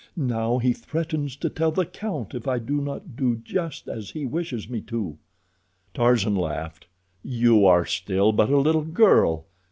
[0.17, 4.25] Now he threatens to tell the count if I do not do just as he
[4.25, 5.19] wishes me to."
[5.93, 6.87] Tarzan laughed.
[7.23, 9.45] "You are still but a little girl.